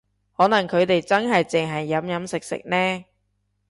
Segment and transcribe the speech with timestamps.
[0.35, 3.05] 可能佢哋真係淨係飲飲食食呢